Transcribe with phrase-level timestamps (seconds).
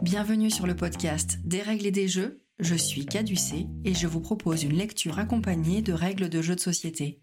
[0.00, 2.42] Bienvenue sur le podcast Des règles et des jeux.
[2.58, 6.60] Je suis Caducée et je vous propose une lecture accompagnée de règles de jeux de
[6.60, 7.20] société.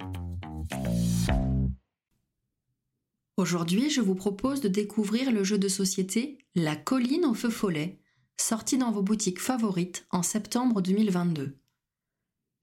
[3.38, 8.00] Aujourd'hui, je vous propose de découvrir le jeu de société La colline au feu follet,
[8.38, 11.58] sorti dans vos boutiques favorites en septembre 2022.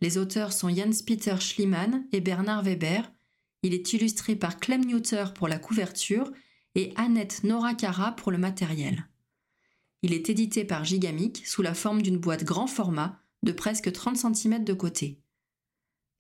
[0.00, 3.10] Les auteurs sont Jens-Peter Schliemann et Bernard Weber.
[3.62, 6.30] Il est illustré par Clem Newter pour la couverture
[6.76, 9.08] et Annette Norakara pour le matériel.
[10.06, 14.16] Il est édité par Gigamic sous la forme d'une boîte grand format de presque 30
[14.16, 15.20] cm de côté.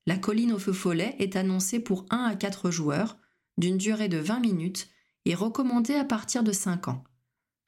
[0.06, 3.16] La colline au feu follet est annoncée pour 1 à 4 joueurs,
[3.58, 4.88] d'une durée de 20 minutes
[5.24, 7.04] et recommandée à partir de 5 ans.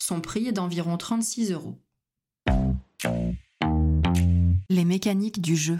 [0.01, 1.79] Son prix est d'environ 36 euros.
[4.69, 5.77] Les mécaniques du jeu.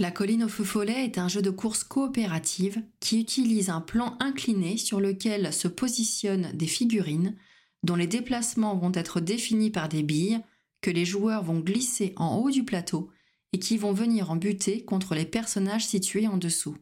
[0.00, 4.16] La colline au feu follet est un jeu de course coopérative qui utilise un plan
[4.20, 7.36] incliné sur lequel se positionnent des figurines
[7.82, 10.40] dont les déplacements vont être définis par des billes
[10.80, 13.10] que les joueurs vont glisser en haut du plateau
[13.52, 16.76] et qui vont venir en buter contre les personnages situés en dessous.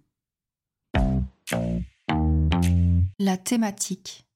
[3.18, 4.26] La thématique.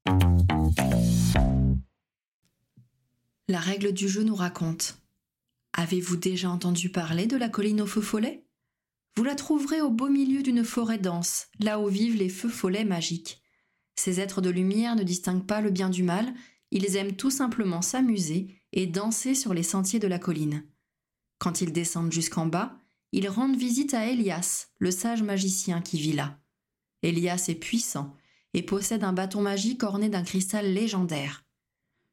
[3.49, 4.99] La règle du jeu nous raconte.
[5.73, 8.44] Avez-vous déjà entendu parler de la colline au feu follet?
[9.17, 12.85] Vous la trouverez au beau milieu d'une forêt dense, là où vivent les feux follets
[12.85, 13.43] magiques.
[13.97, 16.35] Ces êtres de lumière ne distinguent pas le bien du mal,
[16.73, 20.65] ils aiment tout simplement s'amuser et danser sur les sentiers de la colline.
[21.39, 22.77] Quand ils descendent jusqu'en bas,
[23.13, 26.41] ils rendent visite à Elias, le sage magicien qui vit là.
[27.03, 28.17] Elias est puissant
[28.55, 31.45] et possède un bâton magique orné d'un cristal légendaire.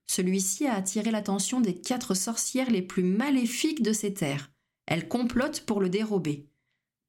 [0.06, 4.52] Celui-ci a attiré l'attention des quatre sorcières les plus maléfiques de ces terres.
[4.86, 6.51] Elles complotent pour le dérober.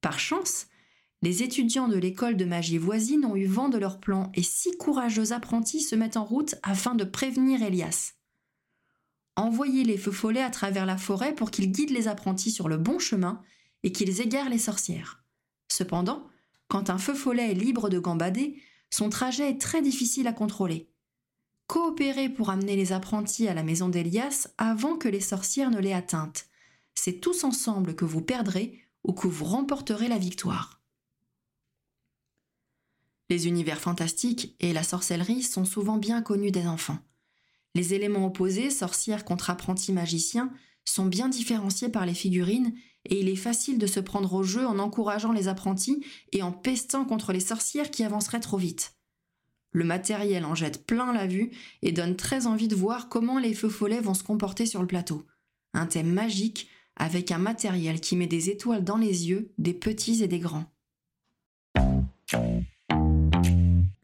[0.03, 0.67] Par chance,
[1.22, 4.77] les étudiants de l'école de magie voisine ont eu vent de leur plan et six
[4.77, 8.14] courageux apprentis se mettent en route afin de prévenir Elias.
[9.36, 12.77] Envoyez les feux follets à travers la forêt pour qu'ils guident les apprentis sur le
[12.77, 13.41] bon chemin
[13.84, 15.22] et qu'ils égarent les sorcières.
[15.71, 16.27] Cependant,
[16.69, 18.60] quand un feu follet est libre de gambader,
[18.91, 20.91] son trajet est très difficile à contrôler.
[21.69, 25.93] Coopérez pour amener les apprentis à la maison d'Elias avant que les sorcières ne l'aient
[25.93, 26.47] atteinte.
[26.94, 30.81] C'est tous ensemble que vous perdrez ou que vous remporterez la victoire.
[33.31, 36.99] Les univers fantastiques et la sorcellerie sont souvent bien connus des enfants.
[37.75, 40.53] Les éléments opposés, sorcières contre apprentis magiciens,
[40.85, 42.75] sont bien différenciés par les figurines
[43.07, 46.53] et il est facile de se prendre au jeu en encourageant les apprentis et en
[46.53, 48.97] pestant contre les sorcières qui avanceraient trop vite.
[49.73, 53.55] Le matériel en jette plein la vue et donne très envie de voir comment les
[53.55, 55.27] feux follets vont se comporter sur le plateau.
[55.73, 60.22] Un thème magique avec un matériel qui met des étoiles dans les yeux des petits
[60.22, 60.70] et des grands.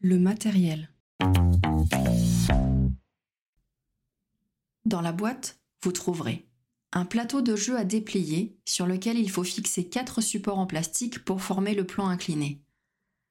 [0.01, 0.89] Le matériel.
[4.85, 6.49] Dans la boîte, vous trouverez
[6.91, 11.23] un plateau de jeu à déplier sur lequel il faut fixer quatre supports en plastique
[11.23, 12.63] pour former le plan incliné.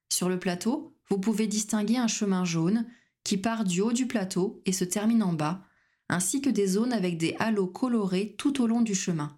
[0.09, 2.87] Sur le plateau, vous pouvez distinguer un chemin jaune
[3.25, 5.63] qui part du haut du plateau et se termine en bas,
[6.09, 9.38] ainsi que des zones avec des halos colorés tout au long du chemin.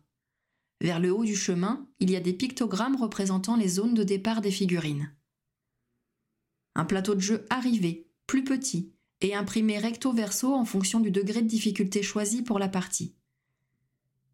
[0.81, 4.41] Vers le haut du chemin, il y a des pictogrammes représentant les zones de départ
[4.41, 5.15] des figurines.
[6.75, 11.43] Un plateau de jeu arrivé, plus petit, et imprimé recto verso en fonction du degré
[11.43, 13.15] de difficulté choisi pour la partie.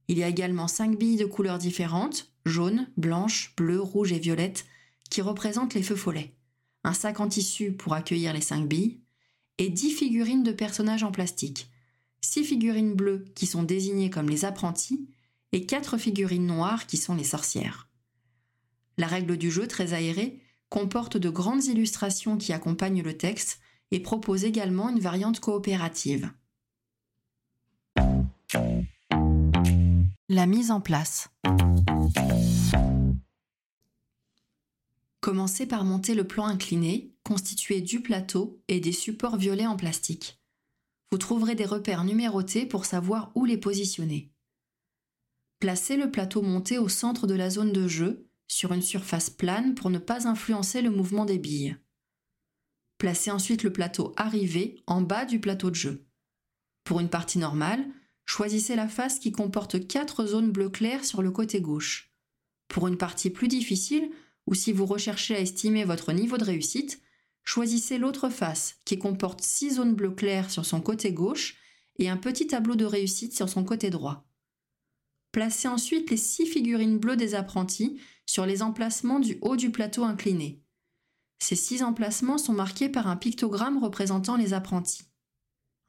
[0.06, 4.66] Il y a également cinq billes de couleurs différentes, jaune, blanche, bleu, rouge et violette,
[5.10, 6.36] qui représentent les feux follets,
[6.84, 9.00] un sac en tissu pour accueillir les cinq billes,
[9.58, 11.68] et dix figurines de personnages en plastique,
[12.20, 15.08] six figurines bleues qui sont désignées comme les apprentis
[15.52, 17.88] et quatre figurines noires qui sont les sorcières.
[18.98, 24.00] La règle du jeu, très aérée, comporte de grandes illustrations qui accompagnent le texte et
[24.00, 26.30] propose également une variante coopérative.
[30.28, 31.28] La mise en place.
[35.20, 40.40] Commencez par monter le plan incliné, constitué du plateau et des supports violets en plastique.
[41.10, 44.32] Vous trouverez des repères numérotés pour savoir où les positionner.
[45.58, 49.74] Placez le plateau monté au centre de la zone de jeu, sur une surface plane
[49.74, 51.76] pour ne pas influencer le mouvement des billes.
[52.98, 56.06] Placez ensuite le plateau arrivé en bas du plateau de jeu.
[56.84, 57.86] Pour une partie normale,
[58.24, 62.12] choisissez la face qui comporte quatre zones bleu clair sur le côté gauche.
[62.68, 64.10] Pour une partie plus difficile,
[64.46, 67.00] ou si vous recherchez à estimer votre niveau de réussite,
[67.44, 71.56] choisissez l'autre face qui comporte six zones bleu clair sur son côté gauche
[71.98, 74.25] et un petit tableau de réussite sur son côté droit.
[75.36, 80.02] Placez ensuite les six figurines bleues des apprentis sur les emplacements du haut du plateau
[80.02, 80.62] incliné.
[81.38, 85.02] Ces six emplacements sont marqués par un pictogramme représentant les apprentis.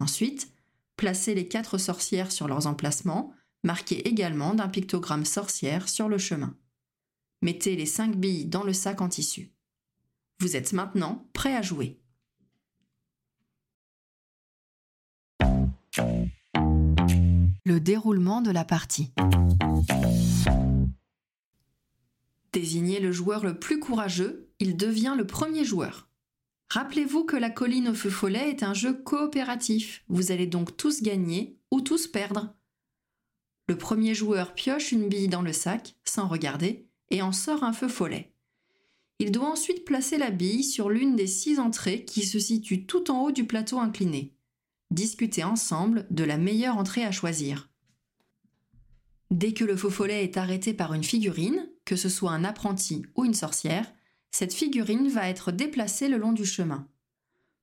[0.01, 0.51] Ensuite,
[0.97, 3.33] placez les quatre sorcières sur leurs emplacements,
[3.63, 6.53] marqués également d'un pictogramme sorcière sur le chemin.
[7.41, 9.53] Mettez les cinq billes dans le sac en tissu.
[10.41, 12.01] Vous êtes maintenant prêt à jouer.
[17.67, 19.11] Le déroulement de la partie.
[22.53, 26.07] Désignez le joueur le plus courageux, il devient le premier joueur.
[26.69, 31.01] Rappelez-vous que la colline au feu follet est un jeu coopératif, vous allez donc tous
[31.01, 32.55] gagner ou tous perdre.
[33.67, 37.73] Le premier joueur pioche une bille dans le sac, sans regarder, et en sort un
[37.73, 38.31] feu follet.
[39.19, 43.11] Il doit ensuite placer la bille sur l'une des six entrées qui se situent tout
[43.11, 44.36] en haut du plateau incliné.
[44.91, 47.69] Discutez ensemble de la meilleure entrée à choisir.
[49.29, 53.03] Dès que le faux follet est arrêté par une figurine, que ce soit un apprenti
[53.15, 53.91] ou une sorcière,
[54.31, 56.87] cette figurine va être déplacée le long du chemin.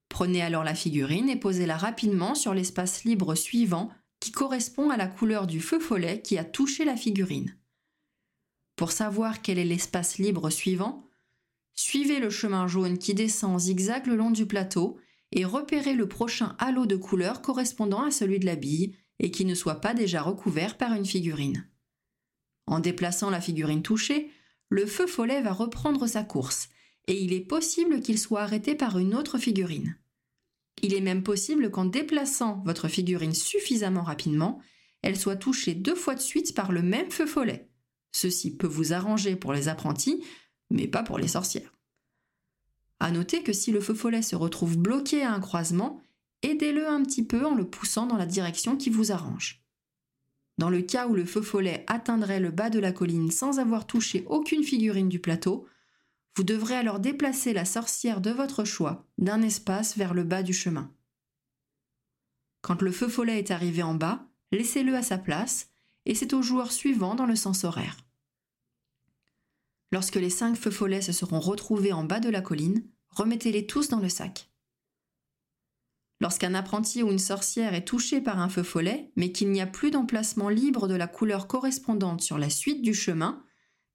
[0.09, 3.91] Prenez alors la figurine et posez-la rapidement sur l'espace libre suivant
[4.21, 7.57] qui correspond à la couleur du feu follet qui a touché la figurine.
[8.77, 11.09] Pour savoir quel est l'espace libre suivant,
[11.75, 14.99] suivez le chemin jaune qui descend en zigzag le long du plateau
[15.35, 19.45] et repérez le prochain halo de couleur correspondant à celui de la bille et qui
[19.45, 21.69] ne soit pas déjà recouvert par une figurine.
[22.67, 24.31] En déplaçant la figurine touchée,
[24.71, 26.69] le feu follet va reprendre sa course,
[27.07, 29.99] et il est possible qu'il soit arrêté par une autre figurine.
[30.83, 34.61] Il est même possible qu'en déplaçant votre figurine suffisamment rapidement,
[35.03, 37.69] elle soit touchée deux fois de suite par le même feu follet.
[38.13, 40.25] Ceci peut vous arranger pour les apprentis,
[40.71, 41.74] mais pas pour les sorcières.
[43.01, 46.01] À noter que si le feu follet se retrouve bloqué à un croisement,
[46.43, 49.65] aidez-le un petit peu en le poussant dans la direction qui vous arrange.
[50.59, 53.87] Dans le cas où le feu follet atteindrait le bas de la colline sans avoir
[53.87, 55.67] touché aucune figurine du plateau,
[56.37, 60.53] vous devrez alors déplacer la sorcière de votre choix d'un espace vers le bas du
[60.53, 60.93] chemin.
[62.63, 65.71] Quand le feu follet est arrivé en bas, laissez-le à sa place
[66.07, 68.04] et c'est au joueur suivant dans le sens horaire.
[69.95, 73.87] Lorsque les cinq feux follets se seront retrouvés en bas de la colline, remettez-les tous
[73.91, 74.51] dans le sac.
[76.21, 79.69] Lorsqu'un apprenti ou une sorcière est touché par un feu follet, mais qu'il n'y a
[79.69, 83.45] plus d'emplacement libre de la couleur correspondante sur la suite du chemin,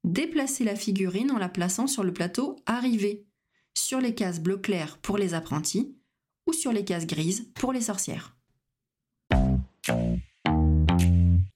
[0.02, 3.26] déplacez la figurine en la plaçant sur le plateau arrivé,
[3.74, 5.98] sur les cases bleu clair pour les apprentis
[6.46, 8.38] ou sur les cases grises pour les sorcières.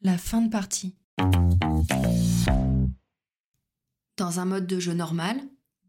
[0.03, 0.97] La fin de partie.
[4.17, 5.41] Dans un mode de jeu normal,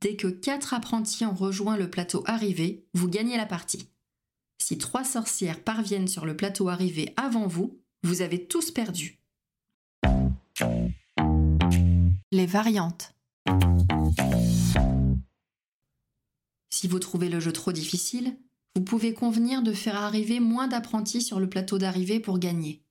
[0.01, 3.87] dès que quatre apprentis ont rejoint le plateau arrivé, vous gagnez la partie.
[4.59, 9.19] Si trois sorcières parviennent sur le plateau arrivé avant vous, vous avez tous perdu.
[12.31, 13.13] Les variantes.
[16.71, 18.37] Si vous trouvez le jeu trop difficile,
[18.75, 22.83] vous pouvez convenir de faire arriver moins d'apprentis sur le plateau d'arrivée pour gagner.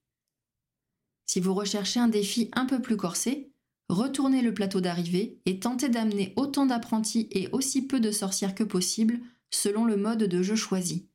[1.27, 3.54] Si vous recherchez un défi un peu plus corsé,
[3.89, 8.65] retournez le plateau d'arrivée et tentez d'amener autant d'apprentis et aussi peu de sorcières que
[8.65, 9.21] possible
[9.51, 11.09] selon le mode de jeu choisi.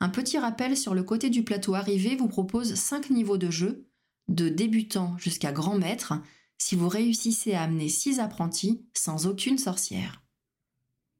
[0.00, 3.86] Un petit rappel sur le côté du plateau arrivé vous propose 5 niveaux de jeu,
[4.28, 6.14] de débutant jusqu'à grand maître,
[6.58, 10.22] si vous réussissez à amener 6 apprentis sans aucune sorcière.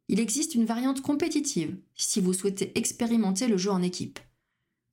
[0.08, 4.18] Il existe une variante compétitive si vous souhaitez expérimenter le jeu en équipe.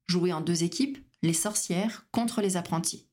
[0.08, 3.08] Jouez en deux équipes, les sorcières contre les apprentis.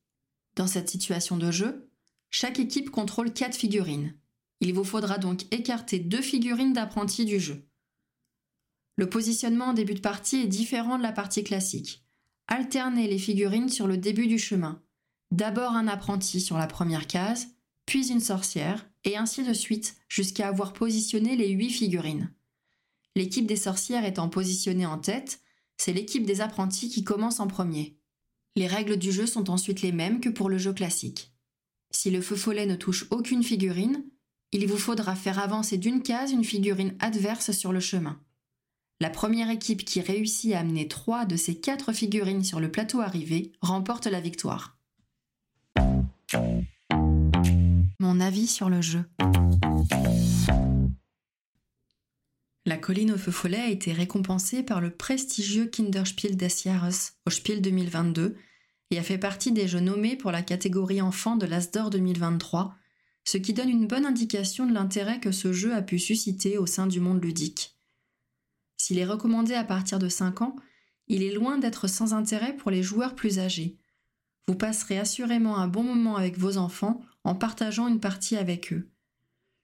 [0.57, 1.90] Dans cette situation de jeu,
[2.31, 4.15] chaque équipe contrôle 4 figurines.
[4.61, 7.67] Il vous faudra donc écarter deux figurines d'apprentis du jeu.
[8.97, 12.05] Le positionnement en début de partie est différent de la partie classique.
[12.49, 14.83] Alternez les figurines sur le début du chemin.
[15.31, 17.49] D'abord un apprenti sur la première case,
[17.87, 22.33] puis une sorcière, et ainsi de suite jusqu'à avoir positionné les huit figurines.
[23.17, 25.41] L'équipe des sorcières étant positionnée en tête,
[25.77, 27.97] c'est l'équipe des apprentis qui commence en premier.
[28.57, 31.33] Les règles du jeu sont ensuite les mêmes que pour le jeu classique.
[31.91, 34.05] Si le feu follet ne touche aucune figurine,
[34.53, 38.21] il vous faudra faire avancer d'une case une figurine adverse sur le chemin.
[39.01, 43.01] La première équipe qui réussit à amener trois de ces quatre figurines sur le plateau
[43.01, 44.77] arrivé remporte la victoire.
[47.99, 49.05] Mon avis sur le jeu.
[52.67, 57.31] La colline au feu follet a été récompensée par le prestigieux Kinderspiel des Jahres au
[57.31, 58.37] Spiel 2022
[58.91, 62.75] et a fait partie des jeux nommés pour la catégorie enfant de l'Asdor 2023,
[63.25, 66.67] ce qui donne une bonne indication de l'intérêt que ce jeu a pu susciter au
[66.67, 67.77] sein du monde ludique.
[68.77, 70.57] S'il est recommandé à partir de 5 ans,
[71.07, 73.77] il est loin d'être sans intérêt pour les joueurs plus âgés.
[74.49, 78.89] Vous passerez assurément un bon moment avec vos enfants en partageant une partie avec eux.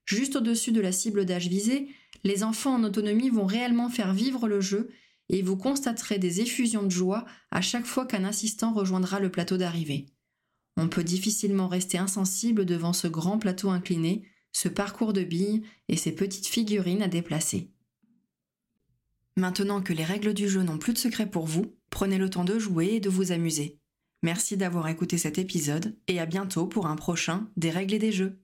[0.05, 1.89] Juste au-dessus de la cible d'âge visée,
[2.23, 4.91] les enfants en autonomie vont réellement faire vivre le jeu
[5.29, 9.57] et vous constaterez des effusions de joie à chaque fois qu'un assistant rejoindra le plateau
[9.57, 10.07] d'arrivée.
[10.77, 15.97] On peut difficilement rester insensible devant ce grand plateau incliné, ce parcours de billes et
[15.97, 17.71] ces petites figurines à déplacer.
[19.37, 22.45] Maintenant que les règles du jeu n'ont plus de secret pour vous, prenez le temps
[22.45, 23.79] de jouer et de vous amuser.
[24.23, 28.13] Merci d'avoir écouté cet épisode et à bientôt pour un prochain Des règles et des
[28.13, 28.41] jeux.